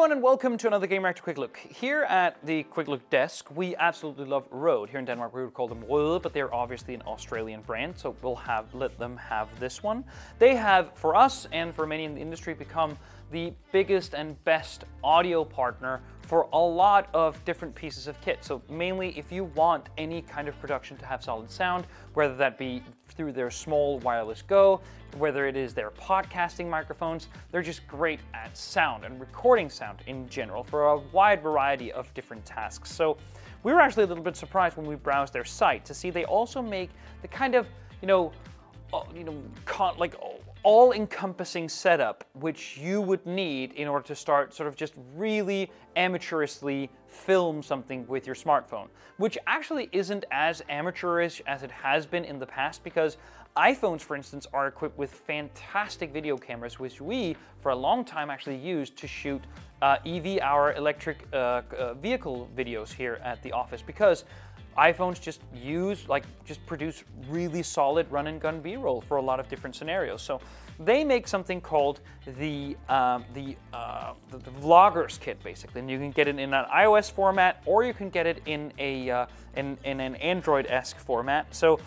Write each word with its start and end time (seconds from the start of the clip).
everyone 0.00 0.16
and 0.16 0.22
welcome 0.22 0.56
to 0.56 0.66
another 0.66 0.86
Gamereactor 0.86 1.20
Quick 1.20 1.36
Look. 1.36 1.58
Here 1.58 2.04
at 2.04 2.38
the 2.46 2.62
Quick 2.62 2.88
Look 2.88 3.10
desk, 3.10 3.54
we 3.54 3.76
absolutely 3.76 4.24
love 4.24 4.48
Rode. 4.50 4.88
Here 4.88 4.98
in 4.98 5.04
Denmark 5.04 5.34
we 5.34 5.44
would 5.44 5.52
call 5.52 5.68
them 5.68 5.84
Rode, 5.86 6.22
but 6.22 6.32
they're 6.32 6.54
obviously 6.54 6.94
an 6.94 7.02
Australian 7.02 7.60
brand, 7.60 7.98
so 7.98 8.16
we'll 8.22 8.34
have 8.34 8.74
let 8.74 8.98
them 8.98 9.18
have 9.18 9.48
this 9.60 9.82
one. 9.82 10.02
They 10.38 10.56
have, 10.56 10.90
for 10.94 11.14
us 11.14 11.46
and 11.52 11.74
for 11.74 11.86
many 11.86 12.04
in 12.04 12.14
the 12.14 12.20
industry, 12.22 12.54
become 12.54 12.96
the 13.30 13.52
biggest 13.72 14.14
and 14.14 14.42
best 14.44 14.84
audio 15.04 15.44
partner 15.44 16.00
for 16.30 16.48
a 16.52 16.56
lot 16.56 17.08
of 17.12 17.44
different 17.44 17.74
pieces 17.74 18.06
of 18.06 18.20
kit. 18.20 18.38
So 18.44 18.62
mainly 18.68 19.18
if 19.18 19.32
you 19.32 19.46
want 19.56 19.88
any 19.98 20.22
kind 20.22 20.46
of 20.46 20.56
production 20.60 20.96
to 20.98 21.04
have 21.04 21.24
solid 21.24 21.50
sound, 21.50 21.88
whether 22.14 22.36
that 22.36 22.56
be 22.56 22.84
through 23.08 23.32
their 23.32 23.50
small 23.50 23.98
wireless 23.98 24.40
Go, 24.40 24.80
whether 25.18 25.48
it 25.48 25.56
is 25.56 25.74
their 25.74 25.90
podcasting 25.90 26.70
microphones, 26.70 27.26
they're 27.50 27.62
just 27.62 27.84
great 27.88 28.20
at 28.32 28.56
sound 28.56 29.04
and 29.04 29.18
recording 29.18 29.68
sound 29.68 30.02
in 30.06 30.28
general 30.28 30.62
for 30.62 30.90
a 30.92 30.98
wide 30.98 31.42
variety 31.42 31.90
of 31.90 32.14
different 32.14 32.46
tasks. 32.46 32.92
So 32.92 33.16
we 33.64 33.72
were 33.72 33.80
actually 33.80 34.04
a 34.04 34.06
little 34.06 34.22
bit 34.22 34.36
surprised 34.36 34.76
when 34.76 34.86
we 34.86 34.94
browsed 34.94 35.32
their 35.32 35.44
site 35.44 35.84
to 35.86 35.94
see 35.94 36.10
they 36.10 36.26
also 36.26 36.62
make 36.62 36.90
the 37.22 37.28
kind 37.28 37.56
of, 37.56 37.66
you 38.00 38.06
know, 38.06 38.30
uh, 38.92 39.02
you 39.12 39.24
know, 39.24 39.42
con- 39.64 39.98
like 39.98 40.14
all-encompassing 40.62 41.68
setup 41.68 42.24
which 42.34 42.76
you 42.76 43.00
would 43.00 43.24
need 43.24 43.72
in 43.72 43.88
order 43.88 44.06
to 44.06 44.14
start 44.14 44.54
sort 44.54 44.66
of 44.66 44.76
just 44.76 44.94
really 45.14 45.70
amateurishly 45.96 46.88
film 47.06 47.62
something 47.62 48.06
with 48.06 48.26
your 48.26 48.36
smartphone, 48.36 48.88
which 49.16 49.38
actually 49.46 49.88
isn't 49.92 50.24
as 50.30 50.62
amateurish 50.68 51.40
as 51.46 51.62
it 51.62 51.70
has 51.70 52.04
been 52.04 52.24
in 52.24 52.38
the 52.38 52.46
past 52.46 52.84
because 52.84 53.16
iPhones, 53.56 54.00
for 54.00 54.14
instance, 54.14 54.46
are 54.52 54.68
equipped 54.68 54.96
with 54.96 55.10
fantastic 55.10 56.12
video 56.12 56.36
cameras, 56.36 56.78
which 56.78 57.00
we, 57.00 57.36
for 57.60 57.70
a 57.70 57.76
long 57.76 58.04
time, 58.04 58.30
actually 58.30 58.56
used 58.56 58.96
to 58.96 59.08
shoot 59.08 59.42
uh, 59.82 59.96
EV, 60.06 60.38
our 60.40 60.74
electric 60.74 61.26
uh, 61.32 61.62
uh, 61.76 61.94
vehicle 61.94 62.48
videos 62.56 62.92
here 62.92 63.20
at 63.24 63.42
the 63.42 63.50
office 63.50 63.82
because 63.82 64.24
iPhones 64.80 65.20
just 65.20 65.42
use, 65.54 66.08
like, 66.08 66.24
just 66.44 66.64
produce 66.66 67.04
really 67.28 67.62
solid 67.62 68.10
run 68.10 68.26
and 68.26 68.40
gun 68.40 68.60
B-roll 68.60 69.00
for 69.02 69.18
a 69.18 69.22
lot 69.22 69.38
of 69.38 69.48
different 69.48 69.76
scenarios. 69.76 70.22
So 70.22 70.40
they 70.78 71.04
make 71.04 71.28
something 71.28 71.60
called 71.60 72.00
the 72.38 72.76
um, 72.88 73.24
the, 73.34 73.56
uh, 73.74 74.14
the, 74.30 74.38
the 74.38 74.50
vloggers 74.50 75.20
kit, 75.20 75.42
basically, 75.44 75.80
and 75.80 75.90
you 75.90 75.98
can 75.98 76.10
get 76.10 76.26
it 76.26 76.38
in 76.38 76.54
an 76.54 76.64
iOS 76.74 77.12
format 77.12 77.62
or 77.66 77.84
you 77.84 77.92
can 77.92 78.08
get 78.08 78.26
it 78.26 78.40
in 78.46 78.72
a 78.78 79.10
uh, 79.10 79.26
in, 79.56 79.76
in 79.84 80.00
an 80.00 80.14
Android-esque 80.16 80.98
format. 80.98 81.54
So 81.54 81.78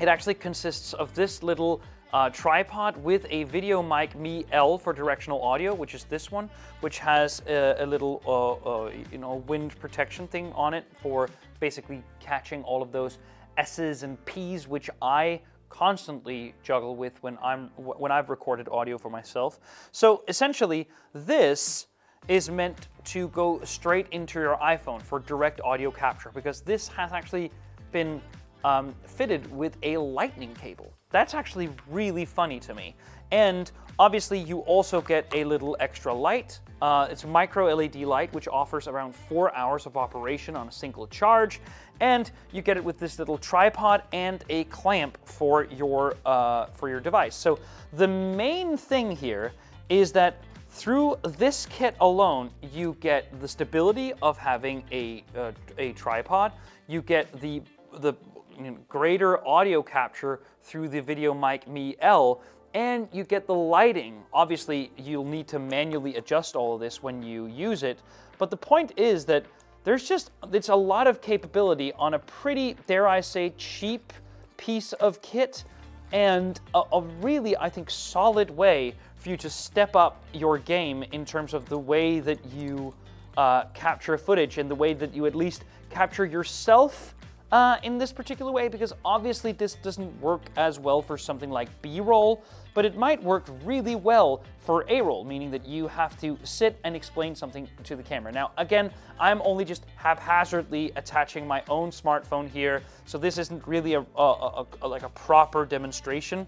it 0.00 0.08
actually 0.08 0.34
consists 0.34 0.92
of 0.94 1.14
this 1.14 1.42
little 1.42 1.80
uh, 2.12 2.30
tripod 2.30 2.96
with 3.02 3.26
a 3.30 3.44
VideoMic 3.46 4.14
Me 4.14 4.44
L 4.52 4.78
for 4.78 4.92
directional 4.92 5.42
audio, 5.42 5.74
which 5.74 5.94
is 5.94 6.04
this 6.04 6.30
one, 6.30 6.48
which 6.80 6.98
has 6.98 7.42
a, 7.48 7.76
a 7.80 7.86
little 7.86 8.22
uh, 8.26 8.52
uh, 8.86 8.92
you 9.10 9.18
know 9.18 9.44
wind 9.46 9.78
protection 9.80 10.26
thing 10.28 10.52
on 10.52 10.72
it 10.74 10.84
for 11.02 11.28
basically 11.60 12.02
catching 12.20 12.62
all 12.62 12.82
of 12.82 12.92
those 12.92 13.18
S's 13.58 14.02
and 14.02 14.24
P's, 14.24 14.68
which 14.68 14.88
I 15.02 15.40
constantly 15.68 16.54
juggle 16.62 16.94
with 16.94 17.20
when 17.22 17.36
I'm 17.42 17.68
when 17.76 18.12
I've 18.12 18.30
recorded 18.30 18.68
audio 18.70 18.98
for 18.98 19.10
myself. 19.10 19.58
So 19.92 20.22
essentially, 20.28 20.88
this 21.12 21.88
is 22.28 22.50
meant 22.50 22.88
to 23.04 23.28
go 23.28 23.60
straight 23.64 24.06
into 24.10 24.40
your 24.40 24.56
iPhone 24.56 25.02
for 25.02 25.20
direct 25.20 25.60
audio 25.60 25.90
capture 25.90 26.30
because 26.34 26.60
this 26.60 26.88
has 26.88 27.12
actually 27.12 27.50
been 27.92 28.20
um, 28.66 28.92
fitted 29.04 29.50
with 29.56 29.76
a 29.84 29.96
lightning 29.96 30.52
cable. 30.54 30.92
That's 31.10 31.34
actually 31.34 31.70
really 31.88 32.24
funny 32.24 32.58
to 32.60 32.74
me. 32.74 32.96
And 33.30 33.70
obviously 33.98 34.40
you 34.40 34.58
also 34.60 35.00
get 35.00 35.24
a 35.32 35.44
little 35.44 35.76
extra 35.78 36.12
light. 36.12 36.58
Uh, 36.82 37.06
it's 37.08 37.22
a 37.22 37.28
micro 37.28 37.72
LED 37.72 37.96
light, 37.96 38.32
which 38.34 38.48
offers 38.48 38.88
around 38.88 39.14
four 39.14 39.54
hours 39.54 39.86
of 39.86 39.96
operation 39.96 40.56
on 40.56 40.66
a 40.66 40.72
single 40.72 41.06
charge. 41.06 41.60
And 42.00 42.30
you 42.52 42.60
get 42.60 42.76
it 42.76 42.84
with 42.84 42.98
this 42.98 43.20
little 43.20 43.38
tripod 43.38 44.02
and 44.12 44.44
a 44.50 44.64
clamp 44.64 45.16
for 45.24 45.66
your, 45.66 46.16
uh, 46.26 46.66
for 46.66 46.88
your 46.88 47.00
device. 47.00 47.36
So 47.36 47.60
the 47.92 48.08
main 48.08 48.76
thing 48.76 49.12
here 49.12 49.52
is 49.88 50.10
that 50.12 50.42
through 50.70 51.16
this 51.38 51.66
kit 51.66 51.94
alone, 52.00 52.50
you 52.72 52.96
get 52.98 53.40
the 53.40 53.46
stability 53.46 54.12
of 54.22 54.36
having 54.36 54.82
a, 54.90 55.24
uh, 55.36 55.52
a 55.78 55.92
tripod. 55.92 56.52
You 56.88 57.00
get 57.00 57.40
the, 57.40 57.62
the 58.00 58.12
you 58.56 58.62
know, 58.62 58.78
greater 58.88 59.46
audio 59.46 59.82
capture 59.82 60.40
through 60.62 60.88
the 60.88 61.02
VideoMic 61.02 61.66
Me 61.66 61.96
L, 62.00 62.42
and 62.74 63.08
you 63.12 63.24
get 63.24 63.46
the 63.46 63.54
lighting. 63.54 64.22
Obviously, 64.32 64.90
you'll 64.96 65.24
need 65.24 65.48
to 65.48 65.58
manually 65.58 66.16
adjust 66.16 66.56
all 66.56 66.74
of 66.74 66.80
this 66.80 67.02
when 67.02 67.22
you 67.22 67.46
use 67.46 67.82
it, 67.82 68.00
but 68.38 68.50
the 68.50 68.56
point 68.56 68.92
is 68.96 69.24
that 69.26 69.44
there's 69.84 70.08
just, 70.08 70.32
it's 70.52 70.68
a 70.68 70.74
lot 70.74 71.06
of 71.06 71.20
capability 71.20 71.92
on 71.92 72.14
a 72.14 72.18
pretty, 72.18 72.76
dare 72.86 73.06
I 73.06 73.20
say, 73.20 73.54
cheap 73.56 74.12
piece 74.56 74.92
of 74.94 75.22
kit, 75.22 75.64
and 76.12 76.60
a, 76.74 76.82
a 76.92 77.00
really, 77.20 77.56
I 77.56 77.68
think, 77.68 77.90
solid 77.90 78.50
way 78.50 78.94
for 79.16 79.30
you 79.30 79.36
to 79.38 79.50
step 79.50 79.96
up 79.96 80.24
your 80.32 80.58
game 80.58 81.04
in 81.12 81.24
terms 81.24 81.52
of 81.52 81.68
the 81.68 81.78
way 81.78 82.20
that 82.20 82.44
you 82.52 82.94
uh, 83.36 83.64
capture 83.74 84.16
footage 84.16 84.58
and 84.58 84.70
the 84.70 84.74
way 84.74 84.94
that 84.94 85.12
you 85.14 85.26
at 85.26 85.34
least 85.34 85.64
capture 85.90 86.24
yourself 86.24 87.14
uh, 87.52 87.76
in 87.82 87.98
this 87.98 88.12
particular 88.12 88.50
way 88.50 88.68
because 88.68 88.92
obviously 89.04 89.52
this 89.52 89.74
doesn't 89.74 90.20
work 90.20 90.42
as 90.56 90.78
well 90.78 91.00
for 91.00 91.16
something 91.16 91.50
like 91.50 91.68
B-roll, 91.82 92.42
but 92.74 92.84
it 92.84 92.96
might 92.96 93.22
work 93.22 93.46
really 93.64 93.94
well 93.94 94.42
for 94.58 94.84
A-roll, 94.88 95.24
meaning 95.24 95.50
that 95.52 95.64
you 95.64 95.86
have 95.86 96.18
to 96.20 96.38
sit 96.42 96.78
and 96.84 96.96
explain 96.96 97.34
something 97.34 97.68
to 97.84 97.96
the 97.96 98.02
camera. 98.02 98.32
Now, 98.32 98.50
again, 98.58 98.90
I'm 99.20 99.40
only 99.42 99.64
just 99.64 99.86
haphazardly 99.94 100.92
attaching 100.96 101.46
my 101.46 101.62
own 101.68 101.90
smartphone 101.90 102.48
here, 102.48 102.82
so 103.04 103.16
this 103.16 103.38
isn't 103.38 103.66
really 103.66 103.94
a, 103.94 104.00
a, 104.00 104.22
a, 104.22 104.66
a 104.82 104.88
like 104.88 105.02
a 105.02 105.08
proper 105.10 105.64
demonstration. 105.64 106.46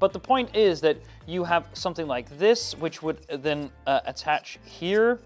But 0.00 0.12
the 0.12 0.20
point 0.20 0.54
is 0.54 0.80
that 0.82 0.96
you 1.26 1.44
have 1.44 1.68
something 1.72 2.06
like 2.06 2.28
this, 2.38 2.76
which 2.76 3.02
would 3.02 3.26
then 3.28 3.70
uh, 3.86 4.00
attach 4.06 4.58
here, 4.64 5.20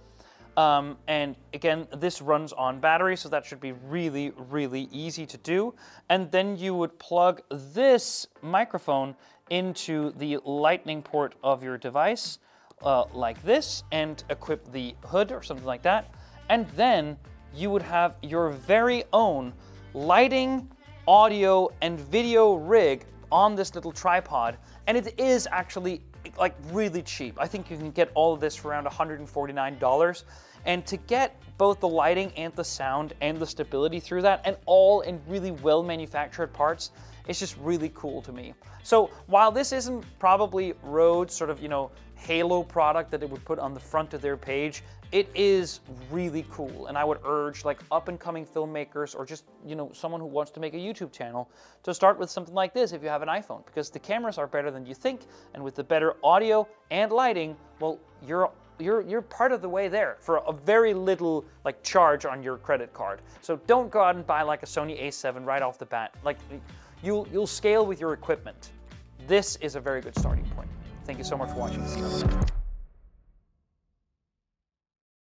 um, 0.57 0.99
and 1.09 1.37
again, 1.55 1.87
this 1.97 2.21
runs 2.21 2.53
on 2.53 2.79
battery, 2.79 3.17
so 3.17 3.29
that 3.31 3.47
should 3.47 3.61
be 3.61 3.73
really, 3.73 4.33
really 4.51 4.89
easy 4.93 5.25
to 5.27 5.39
do. 5.39 5.75
And 6.11 6.31
then 6.31 6.57
you 6.57 6.75
would 6.75 6.99
plug 6.99 7.43
this 7.51 8.27
microphone 8.43 9.15
into 9.51 10.13
the 10.13 10.39
lightning 10.45 11.03
port 11.03 11.35
of 11.43 11.63
your 11.63 11.79
device 11.79 12.39
uh, 12.83 13.05
like 13.13 13.43
this 13.43 13.85
and 13.93 14.23
equip 14.31 14.71
the 14.73 14.95
hood 15.05 15.33
or 15.33 15.43
something 15.43 15.67
like 15.67 15.83
that. 15.83 16.15
And 16.49 16.69
then 16.71 17.17
you 17.55 17.71
would 17.71 17.83
have 17.83 18.17
your 18.23 18.51
very 18.51 19.05
own 19.13 19.53
lighting, 19.95 20.69
audio, 21.07 21.71
and 21.81 21.99
video 21.99 22.55
rig 22.55 23.07
on 23.31 23.55
this 23.55 23.75
little 23.75 23.93
tripod. 23.93 24.59
And 24.87 24.97
it 24.97 25.19
is 25.19 25.49
actually 25.51 26.03
like 26.39 26.55
really 26.71 27.03
cheap. 27.03 27.37
I 27.41 27.47
think 27.47 27.71
you 27.71 27.77
can 27.77 27.91
get 27.91 28.11
all 28.15 28.33
of 28.33 28.41
this 28.41 28.57
for 28.57 28.69
around 28.69 28.87
$149. 28.87 30.25
And 30.65 30.87
to 30.87 30.97
get 30.97 31.41
both 31.59 31.81
the 31.81 31.89
lighting 31.89 32.33
and 32.37 32.55
the 32.55 32.65
sound 32.65 33.15
and 33.21 33.39
the 33.39 33.47
stability 33.47 34.01
through 34.01 34.23
that, 34.23 34.41
and 34.45 34.57
all 34.67 35.03
in 35.03 35.21
really 35.29 35.51
well 35.51 35.83
manufactured 35.83 36.49
parts, 36.49 36.91
it's 37.29 37.39
just 37.39 37.57
really 37.59 37.91
cool 37.95 38.23
to 38.23 38.33
me. 38.33 38.55
So 38.83 39.11
while 39.27 39.53
this 39.53 39.73
isn't 39.73 40.05
probably 40.19 40.75
Rode's 40.83 41.35
sort 41.35 41.51
of, 41.51 41.63
you 41.63 41.69
know, 41.69 41.91
halo 42.17 42.63
product 42.63 43.11
that 43.11 43.23
it 43.23 43.31
would 43.31 43.45
put 43.45 43.59
on 43.59 43.75
the 43.75 43.81
front 43.81 44.15
of 44.15 44.23
their 44.23 44.37
page, 44.37 44.83
it 45.11 45.29
is 45.35 45.81
really 46.11 46.47
cool. 46.51 46.87
And 46.87 46.97
I 46.97 47.05
would 47.05 47.19
urge 47.25 47.65
like 47.65 47.81
up 47.91 48.09
and 48.09 48.19
coming 48.19 48.47
filmmakers 48.47 49.15
or 49.15 49.27
just, 49.27 49.45
you 49.67 49.75
know, 49.75 49.91
someone 49.93 50.21
who 50.21 50.27
wants 50.27 50.51
to 50.53 50.61
make 50.61 50.75
a 50.75 50.79
YouTube 50.79 51.13
channel 51.13 51.51
to 51.83 51.93
start 51.93 52.19
with 52.19 52.31
something 52.31 52.55
like 52.55 52.73
this 52.73 52.93
if 52.93 53.03
you 53.03 53.09
have 53.09 53.23
an 53.23 53.29
iPhone 53.29 53.65
because 53.67 53.91
the 53.91 53.99
cameras 53.99 54.39
are 54.39 54.47
better 54.47 54.71
than 54.71 54.87
you 54.87 54.95
think. 54.95 55.23
And 55.55 55.63
with 55.63 55.75
the 55.75 55.85
better 55.85 56.15
audio 56.25 56.67
and 56.91 57.13
lighting, 57.13 57.57
well, 57.79 57.99
you're 58.27 58.51
you're, 58.83 59.03
you're 59.03 59.23
part 59.23 59.53
of 59.53 59.63
the 59.63 59.69
way 59.69 59.89
there 59.89 60.17
for 60.21 60.39
a 60.39 60.53
very 60.53 60.95
little 60.95 61.45
like 61.65 61.83
charge 61.83 62.25
on 62.25 62.43
your 62.43 62.59
credit 62.59 62.93
card. 62.93 63.21
So 63.41 63.57
don't 63.67 63.91
go 63.91 64.01
out 64.03 64.17
and 64.17 64.27
buy 64.27 64.43
like 64.43 64.63
a 64.63 64.67
Sony 64.67 65.03
a7 65.03 65.45
right 65.45 65.63
off 65.63 65.79
the 65.79 65.87
bat. 65.87 66.15
Like 66.25 66.39
you'll, 67.03 67.27
you'll 67.33 67.47
scale 67.47 67.87
with 67.87 68.01
your 68.01 68.13
equipment. 68.13 68.73
This 69.27 69.57
is 69.57 69.77
a 69.77 69.81
very 69.81 70.01
good 70.01 70.19
starting 70.19 70.45
point. 70.57 70.69
Thank 71.05 71.19
you 71.19 71.25
so 71.25 71.37
much 71.37 71.51
for 71.51 71.57
watching 71.57 71.83
this 71.83 72.52